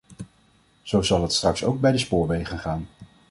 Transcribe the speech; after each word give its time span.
Zo 0.81 1.01
zal 1.01 1.21
het 1.21 1.33
straks 1.33 1.63
ook 1.63 1.79
bij 1.81 1.91
de 1.91 1.97
spoorwegen 1.97 2.59
gaan. 2.59 2.87